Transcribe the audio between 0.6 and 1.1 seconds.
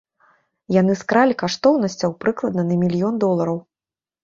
Яны